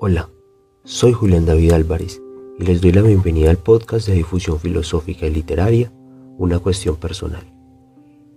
Hola, 0.00 0.30
soy 0.84 1.12
Julián 1.12 1.44
David 1.44 1.72
Álvarez 1.72 2.22
y 2.56 2.62
les 2.62 2.80
doy 2.80 2.92
la 2.92 3.02
bienvenida 3.02 3.50
al 3.50 3.58
podcast 3.58 4.06
de 4.06 4.14
difusión 4.14 4.60
filosófica 4.60 5.26
y 5.26 5.30
literaria, 5.30 5.92
Una 6.38 6.60
cuestión 6.60 6.94
personal. 6.94 7.42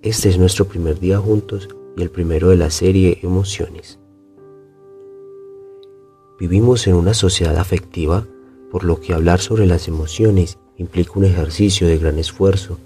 Este 0.02 0.30
es 0.30 0.40
nuestro 0.40 0.66
primer 0.66 1.00
día 1.00 1.20
juntos 1.20 1.70
y 1.96 2.02
el 2.02 2.10
primero 2.10 2.50
de 2.50 2.56
la 2.56 2.72
serie 2.72 3.20
Emociones. 3.22 4.00
Vivimos 6.40 6.88
en 6.88 6.96
una 6.96 7.14
sociedad 7.14 7.56
afectiva, 7.58 8.26
por 8.72 8.84
lo 8.84 9.00
que 9.00 9.14
hablar 9.14 9.40
sobre 9.40 9.68
las 9.68 9.88
emociones 9.88 10.58
implica 10.78 11.12
un 11.14 11.26
ejercicio 11.26 11.88
de 11.88 12.00
gran 12.00 12.18
esfuerzo 12.18 12.80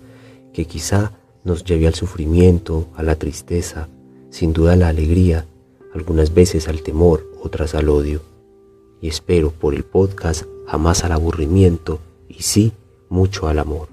que 0.51 0.65
quizá 0.65 1.13
nos 1.45 1.63
lleve 1.63 1.87
al 1.87 1.95
sufrimiento, 1.95 2.89
a 2.97 3.03
la 3.03 3.15
tristeza, 3.15 3.87
sin 4.31 4.51
duda 4.51 4.73
a 4.73 4.75
la 4.75 4.89
alegría, 4.89 5.45
algunas 5.93 6.33
veces 6.33 6.67
al 6.67 6.81
temor, 6.81 7.25
otras 7.41 7.73
al 7.73 7.87
odio 7.87 8.34
espero 9.07 9.51
por 9.51 9.73
el 9.75 9.83
podcast 9.83 10.45
jamás 10.67 11.03
al 11.03 11.11
aburrimiento 11.11 11.99
y 12.27 12.43
sí 12.43 12.73
mucho 13.09 13.47
al 13.47 13.59
amor. 13.59 13.89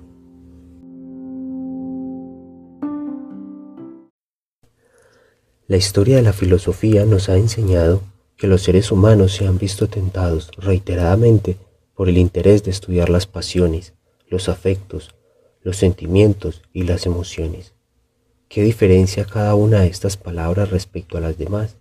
La 5.68 5.76
historia 5.76 6.16
de 6.16 6.22
la 6.22 6.32
filosofía 6.32 7.06
nos 7.06 7.28
ha 7.28 7.36
enseñado 7.36 8.02
que 8.36 8.46
los 8.46 8.62
seres 8.62 8.90
humanos 8.90 9.32
se 9.32 9.46
han 9.46 9.58
visto 9.58 9.88
tentados 9.88 10.50
reiteradamente 10.58 11.56
por 11.94 12.08
el 12.08 12.18
interés 12.18 12.64
de 12.64 12.70
estudiar 12.70 13.08
las 13.08 13.26
pasiones, 13.26 13.94
los 14.28 14.48
afectos, 14.48 15.14
los 15.62 15.76
sentimientos 15.76 16.62
y 16.72 16.82
las 16.82 17.06
emociones. 17.06 17.74
¿Qué 18.48 18.62
diferencia 18.62 19.24
cada 19.24 19.54
una 19.54 19.80
de 19.80 19.86
estas 19.86 20.16
palabras 20.16 20.70
respecto 20.70 21.16
a 21.16 21.20
las 21.20 21.38
demás? 21.38 21.76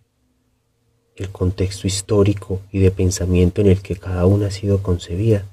El 1.22 1.30
contexto 1.30 1.88
histórico 1.88 2.62
y 2.72 2.80
de 2.80 2.92
pensamiento 2.92 3.62
en 3.62 3.68
el 3.68 3.82
que 3.82 3.96
cada 3.96 4.26
una 4.26 4.48
ha 4.48 4.52
sido 4.52 4.82
concebida, 4.82 5.46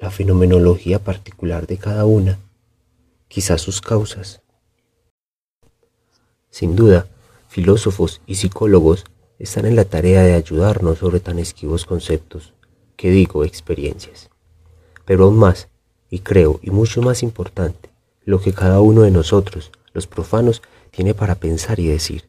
la 0.00 0.10
fenomenología 0.10 0.98
particular 0.98 1.66
de 1.66 1.78
cada 1.78 2.04
una, 2.04 2.38
quizás 3.28 3.62
sus 3.62 3.80
causas. 3.80 4.42
Sin 6.50 6.76
duda, 6.76 7.06
filósofos 7.48 8.20
y 8.26 8.34
psicólogos 8.34 9.04
están 9.38 9.64
en 9.64 9.76
la 9.76 9.84
tarea 9.84 10.22
de 10.22 10.34
ayudarnos 10.34 10.98
sobre 10.98 11.20
tan 11.20 11.38
esquivos 11.38 11.86
conceptos, 11.86 12.52
que 12.96 13.10
digo 13.10 13.44
experiencias. 13.44 14.28
Pero 15.04 15.24
aún 15.24 15.38
más, 15.38 15.68
y 16.10 16.18
creo, 16.18 16.60
y 16.62 16.70
mucho 16.70 17.00
más 17.00 17.22
importante, 17.22 17.90
lo 18.24 18.40
que 18.40 18.52
cada 18.52 18.80
uno 18.80 19.02
de 19.02 19.10
nosotros, 19.10 19.72
los 19.94 20.06
profanos, 20.06 20.62
tiene 20.90 21.14
para 21.14 21.36
pensar 21.36 21.80
y 21.80 21.86
decir. 21.86 22.28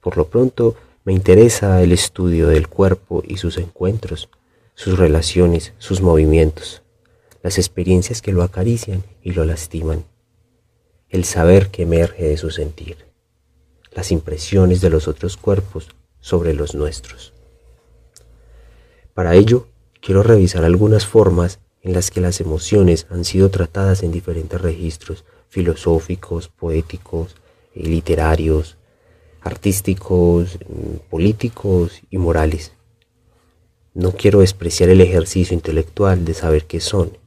Por 0.00 0.16
lo 0.16 0.28
pronto, 0.28 0.76
me 1.04 1.12
interesa 1.14 1.82
el 1.82 1.92
estudio 1.92 2.48
del 2.48 2.68
cuerpo 2.68 3.22
y 3.26 3.38
sus 3.38 3.56
encuentros, 3.56 4.28
sus 4.74 4.98
relaciones, 4.98 5.72
sus 5.78 6.02
movimientos, 6.02 6.82
las 7.42 7.56
experiencias 7.56 8.20
que 8.20 8.32
lo 8.32 8.42
acarician 8.42 9.02
y 9.22 9.32
lo 9.32 9.44
lastiman, 9.44 10.04
el 11.08 11.24
saber 11.24 11.70
que 11.70 11.82
emerge 11.82 12.24
de 12.24 12.36
su 12.36 12.50
sentir, 12.50 12.98
las 13.92 14.12
impresiones 14.12 14.80
de 14.80 14.90
los 14.90 15.08
otros 15.08 15.36
cuerpos 15.36 15.88
sobre 16.20 16.52
los 16.52 16.74
nuestros. 16.74 17.32
Para 19.14 19.34
ello, 19.34 19.68
quiero 20.00 20.22
revisar 20.22 20.64
algunas 20.64 21.06
formas 21.06 21.60
en 21.82 21.94
las 21.94 22.10
que 22.10 22.20
las 22.20 22.40
emociones 22.40 23.06
han 23.10 23.24
sido 23.24 23.50
tratadas 23.50 24.02
en 24.02 24.12
diferentes 24.12 24.60
registros 24.60 25.24
filosóficos, 25.48 26.48
poéticos, 26.48 27.36
literarios, 27.74 28.76
artísticos, 29.42 30.58
políticos 31.08 32.02
y 32.10 32.18
morales. 32.18 32.72
No 33.94 34.12
quiero 34.12 34.40
despreciar 34.40 34.88
el 34.90 35.00
ejercicio 35.00 35.54
intelectual 35.54 36.24
de 36.24 36.34
saber 36.34 36.66
qué 36.66 36.80
son, 36.80 37.18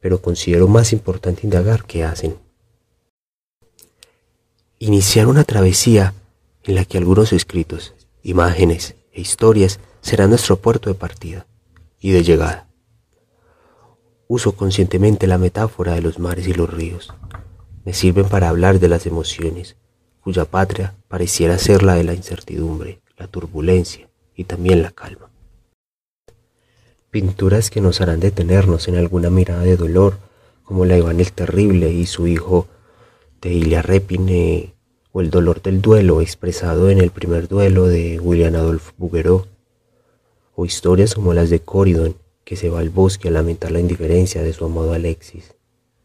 pero 0.00 0.20
considero 0.20 0.68
más 0.68 0.92
importante 0.92 1.42
indagar 1.44 1.84
qué 1.84 2.04
hacen. 2.04 2.36
Iniciar 4.78 5.26
una 5.26 5.44
travesía 5.44 6.14
en 6.64 6.74
la 6.74 6.84
que 6.84 6.98
algunos 6.98 7.32
escritos, 7.32 7.94
imágenes 8.22 8.94
e 9.12 9.20
historias 9.20 9.80
serán 10.00 10.30
nuestro 10.30 10.56
puerto 10.56 10.90
de 10.90 10.94
partida 10.94 11.46
y 12.00 12.12
de 12.12 12.22
llegada. 12.22 12.68
Uso 14.28 14.52
conscientemente 14.52 15.26
la 15.26 15.38
metáfora 15.38 15.94
de 15.94 16.02
los 16.02 16.18
mares 16.18 16.46
y 16.46 16.54
los 16.54 16.72
ríos. 16.72 17.12
Me 17.84 17.92
sirven 17.92 18.28
para 18.28 18.48
hablar 18.48 18.78
de 18.78 18.88
las 18.88 19.06
emociones, 19.06 19.76
cuya 20.22 20.44
patria 20.44 20.94
pareciera 21.08 21.58
ser 21.58 21.82
la 21.82 21.94
de 21.94 22.04
la 22.04 22.14
incertidumbre, 22.14 23.00
la 23.16 23.26
turbulencia 23.26 24.08
y 24.34 24.44
también 24.44 24.82
la 24.82 24.90
calma. 24.90 25.30
Pinturas 27.10 27.70
que 27.70 27.80
nos 27.80 28.00
harán 28.00 28.20
detenernos 28.20 28.86
en 28.88 28.96
alguna 28.96 29.30
mirada 29.30 29.62
de 29.62 29.76
dolor, 29.76 30.18
como 30.62 30.84
la 30.84 30.94
de 30.94 31.00
Iván 31.00 31.20
el 31.20 31.32
Terrible 31.32 31.90
y 31.90 32.06
su 32.06 32.26
hijo 32.26 32.68
de 33.40 33.52
Ilia 33.52 33.82
Repine, 33.82 34.74
o 35.12 35.20
el 35.20 35.30
dolor 35.30 35.60
del 35.60 35.82
duelo 35.82 36.20
expresado 36.20 36.90
en 36.90 36.98
el 36.98 37.10
primer 37.10 37.48
duelo 37.48 37.88
de 37.88 38.20
William 38.20 38.54
Adolphe 38.54 38.92
Bouguereau, 38.96 39.46
o 40.54 40.64
historias 40.64 41.14
como 41.14 41.34
las 41.34 41.50
de 41.50 41.60
Corydon, 41.60 42.14
que 42.44 42.56
se 42.56 42.68
va 42.68 42.80
al 42.80 42.90
bosque 42.90 43.28
a 43.28 43.30
lamentar 43.32 43.72
la 43.72 43.80
indiferencia 43.80 44.42
de 44.42 44.52
su 44.52 44.64
amado 44.64 44.92
Alexis, 44.92 45.54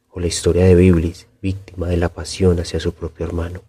o 0.10 0.20
la 0.20 0.28
historia 0.28 0.66
de 0.66 0.76
Biblis, 0.76 1.28
víctima 1.42 1.88
de 1.88 1.98
la 1.98 2.10
pasión 2.10 2.60
hacia 2.60 2.80
su 2.80 2.94
propio 2.94 3.26
hermano. 3.26 3.62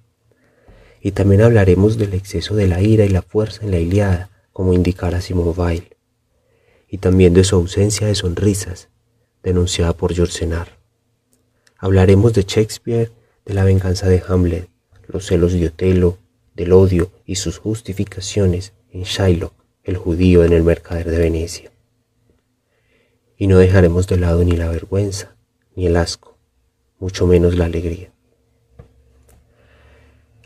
Y 1.07 1.13
también 1.13 1.41
hablaremos 1.43 1.99
del 1.99 2.15
exceso 2.15 2.57
de 2.57 2.67
la 2.67 2.83
ira 2.83 3.05
y 3.05 3.09
la 3.09 3.23
fuerza 3.23 3.65
en 3.65 3.71
la 3.71 3.79
Iliada, 3.79 4.29
como 4.53 4.73
indicara 4.73 5.21
Simone 5.21 5.53
Weil, 5.57 5.97
y 6.89 6.99
también 6.99 7.33
de 7.33 7.45
su 7.45 7.55
ausencia 7.55 8.09
de 8.09 8.17
sonrisas, 8.17 8.89
denunciada 9.41 9.93
por 9.93 10.13
George. 10.13 10.49
Hablaremos 11.79 12.33
de 12.33 12.43
Shakespeare, 12.43 13.13
de 13.45 13.55
la 13.55 13.63
venganza 13.63 14.09
de 14.09 14.21
Hamlet, 14.27 14.69
los 15.07 15.27
celos 15.27 15.53
de 15.53 15.69
Otelo, 15.69 16.19
del 16.57 16.73
odio 16.73 17.13
y 17.25 17.37
sus 17.37 17.59
justificaciones 17.59 18.73
en 18.91 19.05
Shylock, 19.05 19.55
el 19.85 19.99
judío 19.99 20.43
en 20.43 20.53
el 20.53 20.65
mercader 20.65 21.09
de 21.09 21.19
Venecia. 21.19 21.71
Y 23.39 23.47
no 23.47 23.59
dejaremos 23.59 24.09
de 24.09 24.17
lado 24.17 24.43
ni 24.43 24.57
la 24.57 24.69
vergüenza, 24.69 25.37
ni 25.77 25.87
el 25.87 25.99
asco, 25.99 26.37
mucho 26.99 27.29
menos 27.29 27.55
la 27.55 27.67
alegría. 27.67 28.11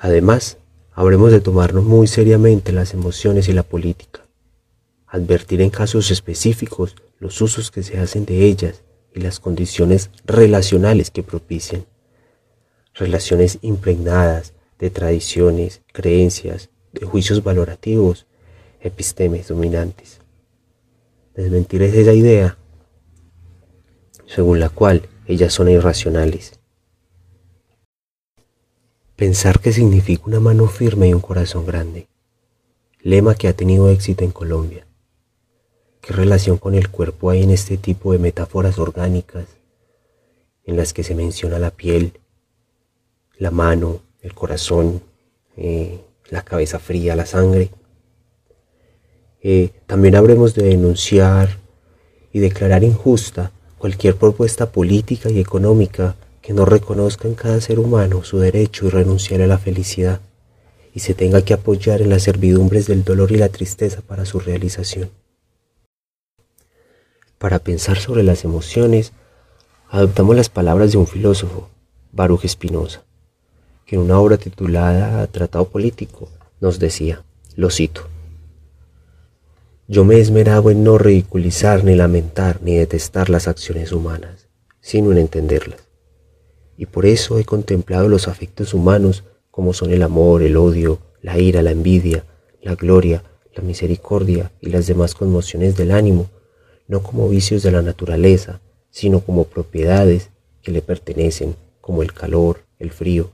Además, 0.03 0.57
habremos 0.93 1.31
de 1.31 1.43
tomarnos 1.43 1.85
muy 1.85 2.07
seriamente 2.07 2.73
las 2.73 2.95
emociones 2.95 3.51
y 3.51 3.53
la 3.53 3.63
política, 3.63 4.27
advertir 5.07 5.61
en 5.61 5.69
casos 5.69 6.11
específicos 6.11 6.97
los 7.19 7.39
usos 7.43 7.71
que 7.71 7.83
se 7.83 7.99
hacen 7.99 8.25
de 8.25 8.47
ellas 8.47 8.83
y 9.15 9.21
las 9.21 9.41
condiciones 9.41 10.11
relacionales 10.25 11.11
que 11.11 11.23
propician, 11.23 11.85
relaciones 12.95 13.59
impregnadas 13.61 14.55
de 14.79 14.89
tradiciones, 14.89 15.83
creencias, 15.93 16.71
de 16.95 17.05
juicios 17.05 17.45
valorativos, 17.45 18.27
epistemes 18.81 19.49
dominantes. 19.49 20.21
Desmentir 21.35 21.83
es 21.83 21.95
esa 21.95 22.15
idea 22.15 22.57
según 24.25 24.61
la 24.61 24.71
cual 24.71 25.03
ellas 25.27 25.53
son 25.53 25.69
irracionales 25.69 26.60
Pensar 29.21 29.61
que 29.61 29.71
significa 29.71 30.23
una 30.25 30.41
mano 30.41 30.67
firme 30.67 31.09
y 31.09 31.13
un 31.13 31.21
corazón 31.21 31.67
grande. 31.67 32.09
Lema 33.03 33.35
que 33.35 33.49
ha 33.49 33.53
tenido 33.53 33.91
éxito 33.91 34.25
en 34.25 34.31
Colombia. 34.31 34.87
¿Qué 36.01 36.15
relación 36.15 36.57
con 36.57 36.75
el 36.75 36.89
cuerpo 36.89 37.29
hay 37.29 37.43
en 37.43 37.51
este 37.51 37.77
tipo 37.77 38.13
de 38.13 38.19
metáforas 38.19 38.79
orgánicas 38.79 39.45
en 40.65 40.79
las 40.79 40.95
que 40.95 41.05
se 41.05 41.15
menciona 41.15 41.59
la 41.59 41.71
piel, 41.71 42.15
la 43.37 43.51
mano, 43.51 44.01
el 44.23 44.33
corazón, 44.33 45.03
eh, 45.55 46.01
la 46.31 46.41
cabeza 46.41 46.79
fría, 46.79 47.15
la 47.15 47.27
sangre? 47.27 47.73
Eh, 49.43 49.69
también 49.85 50.15
habremos 50.17 50.55
de 50.55 50.63
denunciar 50.63 51.59
y 52.33 52.39
declarar 52.39 52.85
injusta 52.85 53.53
cualquier 53.77 54.17
propuesta 54.17 54.73
política 54.73 55.29
y 55.29 55.41
económica 55.41 56.17
que 56.51 56.55
no 56.55 56.65
reconozca 56.65 57.29
en 57.29 57.37
cada 57.37 57.61
ser 57.61 57.79
humano 57.79 58.25
su 58.25 58.41
derecho 58.41 58.85
y 58.85 58.91
renunciar 58.91 59.41
a 59.41 59.47
la 59.47 59.57
felicidad, 59.57 60.21
y 60.93 60.99
se 60.99 61.15
tenga 61.15 61.43
que 61.43 61.55
apoyar 61.55 62.03
en 62.03 62.09
las 62.09 62.25
servidumbres 62.25 62.89
del 62.89 63.05
dolor 63.05 63.31
y 63.31 63.37
la 63.37 63.51
tristeza 63.51 64.01
para 64.01 64.25
su 64.25 64.41
realización. 64.41 65.11
Para 67.39 67.61
pensar 67.61 67.99
sobre 67.99 68.25
las 68.25 68.43
emociones, 68.43 69.13
adoptamos 69.91 70.35
las 70.35 70.49
palabras 70.49 70.91
de 70.91 70.99
un 70.99 71.07
filósofo, 71.07 71.69
Baruch 72.11 72.49
Spinoza, 72.49 73.05
que 73.87 73.95
en 73.95 74.03
una 74.03 74.19
obra 74.19 74.37
titulada 74.37 75.25
Tratado 75.29 75.69
Político 75.69 76.31
nos 76.61 76.81
decía, 76.81 77.23
lo 77.55 77.71
cito, 77.71 78.09
Yo 79.87 80.05
me 80.05 80.17
he 80.17 80.21
esmerado 80.21 80.73
en 80.73 80.83
no 80.83 80.99
ridiculizar, 80.99 81.85
ni 81.85 81.95
lamentar, 81.95 82.61
ni 82.61 82.75
detestar 82.75 83.31
las 83.31 83.47
acciones 83.47 83.93
humanas, 83.93 84.49
sino 84.81 85.13
en 85.13 85.19
entenderlas 85.19 85.90
y 86.81 86.87
por 86.87 87.05
eso 87.05 87.39
he 87.39 87.45
contemplado 87.45 88.09
los 88.09 88.27
afectos 88.27 88.73
humanos 88.73 89.25
como 89.51 89.75
son 89.75 89.93
el 89.93 90.03
amor, 90.03 90.41
el 90.41 90.57
odio, 90.57 90.99
la 91.21 91.39
ira, 91.39 91.61
la 91.61 91.73
envidia, 91.73 92.25
la 92.63 92.75
gloria, 92.75 93.23
la 93.55 93.63
misericordia 93.63 94.51
y 94.63 94.71
las 94.71 94.87
demás 94.87 95.15
conmociones 95.15 95.77
del 95.77 95.91
ánimo, 95.91 96.31
no 96.89 97.03
como 97.03 97.29
vicios 97.29 97.63
de 97.63 97.71
la 97.71 97.83
naturaleza, 97.83 98.63
sino 98.89 99.21
como 99.21 99.45
propiedades 99.45 100.31
que 100.63 100.73
le 100.73 100.81
pertenecen, 100.81 101.55
como 101.83 102.03
el 102.03 102.15
calor, 102.15 102.63
el 102.79 102.93
frío, 102.93 103.31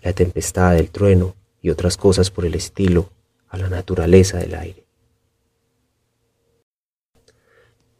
la 0.00 0.14
tempestad, 0.14 0.78
el 0.78 0.88
trueno 0.88 1.34
y 1.60 1.68
otras 1.68 1.98
cosas 1.98 2.30
por 2.30 2.46
el 2.46 2.54
estilo, 2.54 3.10
a 3.50 3.58
la 3.58 3.68
naturaleza 3.68 4.38
del 4.38 4.54
aire. 4.54 4.86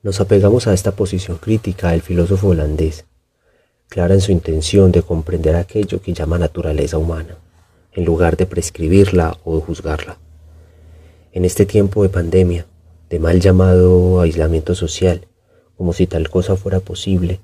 Nos 0.03 0.19
apegamos 0.23 0.67
a 0.67 0.73
esta 0.73 0.93
posición 0.93 1.37
crítica 1.37 1.91
del 1.91 2.00
filósofo 2.00 2.49
holandés, 2.49 3.05
clara 3.94 4.14
en 4.14 4.20
su 4.20 4.32
intención 4.32 4.91
de 4.91 5.02
comprender 5.02 5.55
aquello 5.55 6.02
que 6.02 6.12
llama 6.12 6.37
naturaleza 6.37 6.99
humana, 6.99 7.38
en 7.93 8.05
lugar 8.05 8.37
de 8.37 8.44
prescribirla 8.44 9.38
o 9.44 9.61
juzgarla. 9.61 10.19
En 11.31 11.44
este 11.44 11.64
tiempo 11.64 12.02
de 12.02 12.08
pandemia, 12.08 12.67
de 13.08 13.20
mal 13.20 13.38
llamado 13.38 14.20
aislamiento 14.20 14.75
social, 14.75 15.29
como 15.76 15.93
si 15.93 16.08
tal 16.08 16.29
cosa 16.29 16.56
fuera 16.56 16.81
posible, 16.81 17.38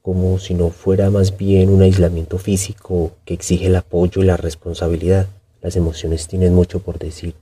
como 0.00 0.38
si 0.38 0.54
no 0.54 0.70
fuera 0.70 1.10
más 1.10 1.36
bien 1.36 1.70
un 1.70 1.82
aislamiento 1.82 2.38
físico 2.38 3.10
que 3.24 3.34
exige 3.34 3.66
el 3.66 3.74
apoyo 3.74 4.22
y 4.22 4.26
la 4.26 4.36
responsabilidad. 4.36 5.26
Las 5.60 5.74
emociones 5.74 6.28
tienen 6.28 6.54
mucho 6.54 6.78
por 6.78 7.00
decir. 7.00 7.34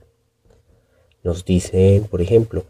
Nos 1.23 1.45
dicen, 1.45 2.05
por 2.05 2.19
ejemplo, 2.19 2.65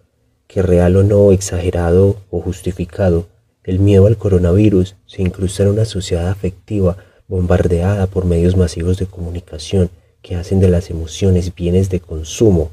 que 0.46 0.62
real 0.62 0.98
o 0.98 1.04
no, 1.04 1.32
exagerado 1.32 2.18
o 2.32 2.42
justificado, 2.42 3.28
el 3.66 3.80
miedo 3.80 4.06
al 4.06 4.18
coronavirus 4.18 4.96
se 5.08 5.24
incrusta 5.24 5.64
en 5.64 5.70
una 5.70 5.86
sociedad 5.86 6.30
afectiva 6.30 6.98
bombardeada 7.28 8.06
por 8.08 8.26
medios 8.26 8.56
masivos 8.56 8.98
de 8.98 9.08
comunicación 9.08 9.90
que 10.22 10.36
hacen 10.36 10.60
de 10.60 10.70
las 10.70 10.90
emociones 10.90 11.54
bienes 11.54 11.90
de 11.90 12.00
consumo, 12.00 12.72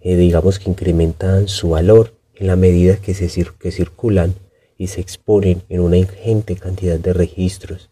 eh, 0.00 0.16
digamos 0.16 0.58
que 0.58 0.70
incrementan 0.70 1.48
su 1.48 1.70
valor 1.70 2.14
en 2.34 2.48
la 2.48 2.56
medida 2.56 2.96
que, 2.96 3.14
se, 3.14 3.46
que 3.58 3.70
circulan 3.70 4.34
y 4.76 4.88
se 4.88 5.00
exponen 5.00 5.62
en 5.68 5.80
una 5.80 5.96
ingente 5.96 6.56
cantidad 6.56 6.98
de 6.98 7.12
registros, 7.12 7.88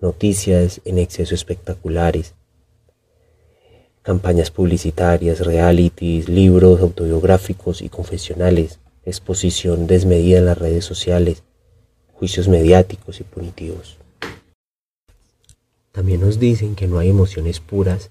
noticias 0.00 0.80
en 0.84 0.98
exceso 0.98 1.34
espectaculares, 1.34 2.34
campañas 4.02 4.50
publicitarias, 4.50 5.40
realities, 5.44 6.28
libros 6.28 6.80
autobiográficos 6.80 7.82
y 7.82 7.88
confesionales, 7.88 8.78
exposición 9.04 9.86
desmedida 9.86 10.38
en 10.38 10.46
las 10.46 10.58
redes 10.58 10.84
sociales, 10.84 11.42
juicios 12.12 12.48
mediáticos 12.48 13.20
y 13.20 13.24
punitivos. 13.24 13.98
También 15.90 16.20
nos 16.20 16.38
dicen 16.38 16.74
que 16.74 16.86
no 16.86 16.98
hay 16.98 17.10
emociones 17.10 17.60
puras 17.60 18.10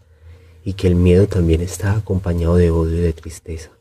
y 0.63 0.73
que 0.73 0.87
el 0.87 0.95
miedo 0.95 1.27
también 1.27 1.61
está 1.61 1.95
acompañado 1.95 2.55
de 2.55 2.69
odio 2.71 2.97
y 2.97 3.01
de 3.01 3.13
tristeza, 3.13 3.71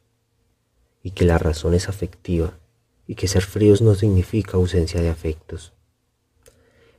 y 1.02 1.10
que 1.10 1.24
la 1.24 1.36
razón 1.36 1.74
es 1.74 1.88
afectiva, 1.88 2.58
y 3.06 3.16
que 3.16 3.28
ser 3.28 3.42
fríos 3.42 3.82
no 3.82 3.94
significa 3.94 4.56
ausencia 4.56 5.02
de 5.02 5.10
afectos. 5.10 5.72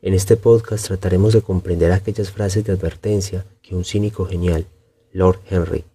En 0.04 0.13
este 0.13 0.36
podcast 0.36 0.88
trataremos 0.88 1.34
de 1.34 1.42
comprender 1.42 1.92
aquellas 1.92 2.31
frases 2.31 2.63
de 2.66 2.74
advertencia 2.74 3.46
que 3.62 3.75
un 3.75 3.86
cínico 3.86 4.25
genial, 4.25 4.68
Lord 5.13 5.40
Henry, 5.50 5.86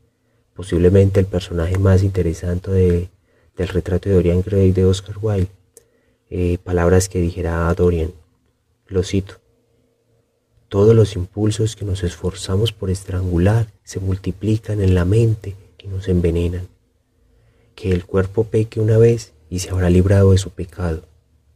posiblemente 0.55 1.21
el 1.21 1.27
personaje 1.27 1.79
más 1.79 2.03
interesante 2.03 2.71
del 3.57 3.69
retrato 3.69 4.09
de 4.09 4.15
Dorian 4.15 4.43
Gray 4.43 4.73
de 4.73 4.85
Oscar 4.85 5.17
Wilde, 5.21 5.49
eh, 6.31 6.59
palabras 6.59 7.09
que 7.09 7.21
dijera 7.21 7.73
Dorian. 7.75 8.13
Lo 8.87 9.03
cito. 9.03 9.41
Todos 10.69 10.95
los 10.95 11.15
impulsos 11.17 11.77
que 11.77 11.85
nos 11.85 12.03
esforzamos 12.03 12.73
por 12.73 12.91
estrangular 12.91 13.69
se 13.85 14.01
multiplican 14.01 14.81
en 14.81 14.95
la 14.95 15.05
mente 15.05 15.57
y 15.79 15.89
nos 15.89 16.09
envenenan. 16.09 16.69
Que 17.75 17.93
el 17.93 18.05
cuerpo 18.05 18.45
peque 18.45 18.81
una 18.81 18.99
vez 18.99 19.33
y 19.49 19.61
se 19.61 19.71
habrá 19.71 19.91
librado 19.91 20.33
de 20.33 20.39
su 20.39 20.51
pecado, 20.51 21.03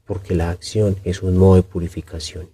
porque 0.07 0.35
la 0.35 0.51
acción 0.51 0.97
es 1.05 1.23
un 1.23 1.37
modo 1.37 1.57
de 1.57 1.63
purificación. 1.63 2.51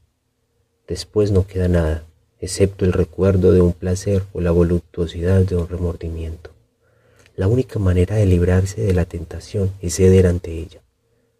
Después 0.89 1.31
no 1.31 1.47
queda 1.47 1.69
nada, 1.69 2.05
excepto 2.41 2.85
el 2.85 2.93
recuerdo 2.93 3.53
de 3.53 3.61
un 3.61 3.73
placer 3.73 4.23
o 4.33 4.41
la 4.41 4.51
voluptuosidad 4.51 5.43
de 5.43 5.57
un 5.57 5.69
remordimiento. 5.69 6.56
La 7.37 7.49
única 7.49 7.79
manera 7.79 8.17
de 8.17 8.25
librarse 8.25 8.81
de 8.81 8.95
la 8.95 9.05
tentación 9.05 9.71
es 9.83 9.97
ceder 9.97 10.27
ante 10.27 10.53
ella. 10.53 10.81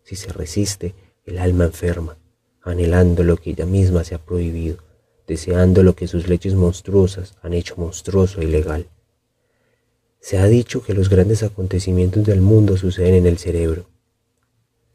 Si 0.03 0.15
se 0.15 0.31
resiste, 0.31 0.95
el 1.25 1.39
alma 1.39 1.65
enferma, 1.65 2.19
anhelando 2.61 3.25
lo 3.25 3.39
que 3.39 3.51
ella 3.51 3.65
misma 3.65 4.05
se 4.05 4.15
ha 4.15 4.19
prohibido, 4.19 4.77
deseando 5.27 5.83
lo 5.83 5.97
que 5.97 6.07
sus 6.07 6.29
leyes 6.29 6.55
monstruosas 6.55 7.35
han 7.41 7.55
hecho 7.55 7.77
monstruoso 7.79 8.43
e 8.43 8.45
ilegal. 8.45 8.89
Se 10.21 10.37
ha 10.37 10.47
dicho 10.47 10.83
que 10.83 10.93
los 10.93 11.09
grandes 11.09 11.43
acontecimientos 11.43 12.27
del 12.27 12.43
mundo 12.43 12.77
suceden 12.77 13.15
en 13.15 13.27
el 13.27 13.39
cerebro. 13.39 13.87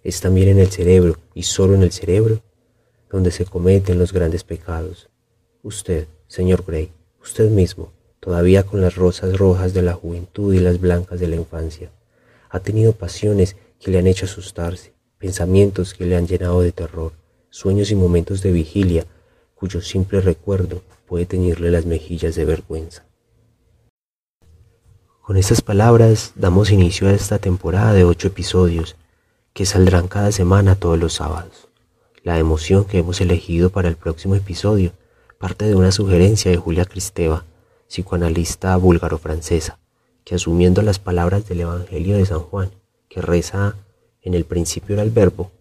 Es 0.03 0.21
también 0.21 0.49
en 0.49 0.59
el 0.59 0.69
cerebro 0.69 1.17
y 1.33 1.43
solo 1.43 1.73
en 1.73 1.81
el 1.81 1.91
cerebro 1.91 2.43
donde 3.09 3.31
se 3.31 3.45
cometen 3.45 3.97
los 3.97 4.13
grandes 4.13 4.43
pecados. 4.43 5.09
Usted, 5.63 6.07
señor 6.27 6.63
Gray, 6.63 6.91
usted 7.21 7.49
mismo, 7.49 7.91
todavía 8.21 8.63
con 8.63 8.79
las 8.79 8.95
rosas 8.95 9.37
rojas 9.37 9.73
de 9.73 9.81
la 9.81 9.93
juventud 9.93 10.53
y 10.53 10.59
las 10.59 10.79
blancas 10.79 11.19
de 11.19 11.27
la 11.27 11.35
infancia, 11.35 11.89
ha 12.49 12.59
tenido 12.61 12.93
pasiones 12.93 13.57
que 13.79 13.91
le 13.91 13.97
han 13.97 14.07
hecho 14.07 14.25
asustarse, 14.25 14.93
pensamientos 15.17 15.93
que 15.93 16.05
le 16.05 16.15
han 16.15 16.27
llenado 16.27 16.61
de 16.61 16.71
terror, 16.71 17.11
sueños 17.49 17.91
y 17.91 17.95
momentos 17.95 18.41
de 18.41 18.51
vigilia 18.51 19.05
cuyo 19.55 19.81
simple 19.81 20.21
recuerdo 20.21 20.81
puede 21.07 21.25
teñirle 21.25 21.71
las 21.71 21.85
mejillas 21.85 22.35
de 22.35 22.45
vergüenza. 22.45 23.05
Con 25.21 25.37
estas 25.37 25.61
palabras 25.61 26.33
damos 26.35 26.71
inicio 26.71 27.07
a 27.07 27.13
esta 27.13 27.39
temporada 27.39 27.93
de 27.93 28.03
ocho 28.03 28.27
episodios 28.27 28.95
que 29.53 29.65
saldrán 29.65 30.07
cada 30.07 30.31
semana 30.31 30.75
todos 30.75 30.99
los 30.99 31.13
sábados. 31.13 31.67
La 32.23 32.37
emoción 32.37 32.85
que 32.85 32.99
hemos 32.99 33.19
elegido 33.19 33.71
para 33.71 33.89
el 33.89 33.95
próximo 33.95 34.35
episodio 34.35 34.93
parte 35.39 35.65
de 35.65 35.75
una 35.75 35.91
sugerencia 35.91 36.51
de 36.51 36.57
Julia 36.57 36.85
Cristeva, 36.85 37.45
psicoanalista 37.91 38.77
búlgaro-francesa, 38.77 39.77
que 40.23 40.35
asumiendo 40.35 40.81
las 40.81 40.97
palabras 40.97 41.49
del 41.49 41.59
Evangelio 41.59 42.15
de 42.15 42.25
San 42.25 42.39
Juan, 42.39 42.71
que 43.09 43.21
reza 43.21 43.75
en 44.21 44.33
el 44.33 44.45
principio 44.45 44.93
era 44.93 45.03
el 45.03 45.11
verbo, 45.11 45.51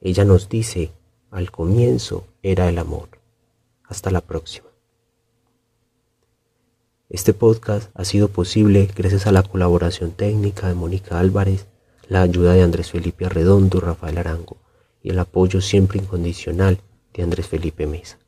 ella 0.00 0.24
nos 0.24 0.48
dice, 0.48 0.92
al 1.32 1.50
comienzo 1.50 2.24
era 2.40 2.68
el 2.68 2.78
amor. 2.78 3.08
Hasta 3.82 4.12
la 4.12 4.20
próxima. 4.20 4.68
Este 7.08 7.34
podcast 7.34 7.90
ha 7.94 8.04
sido 8.04 8.28
posible 8.28 8.88
gracias 8.94 9.26
a 9.26 9.32
la 9.32 9.42
colaboración 9.42 10.12
técnica 10.12 10.68
de 10.68 10.74
Mónica 10.74 11.18
Álvarez, 11.18 11.66
la 12.06 12.22
ayuda 12.22 12.52
de 12.52 12.62
Andrés 12.62 12.92
Felipe 12.92 13.26
Arredondo 13.26 13.78
y 13.78 13.80
Rafael 13.80 14.18
Arango 14.18 14.56
y 15.02 15.10
el 15.10 15.18
apoyo 15.18 15.60
siempre 15.60 15.98
incondicional 15.98 16.78
de 17.12 17.24
Andrés 17.24 17.48
Felipe 17.48 17.88
Mesa. 17.88 18.21